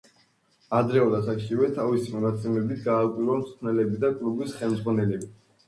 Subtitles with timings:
[0.77, 5.35] ადრეულ ასაკშივე თავისი მონაცემებით გააკვირვა მწვრთნელები და კლუბის ხელმძღვანელები.